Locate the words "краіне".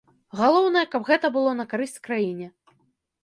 2.07-2.47